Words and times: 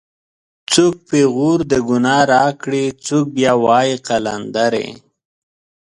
څوک 0.71 0.93
پېغور 1.09 1.59
د 1.71 1.73
گناه 1.89 2.23
راکړي 2.33 2.85
څوک 3.07 3.25
بیا 3.35 3.53
وایي 3.63 3.95
قلندرې 4.07 4.87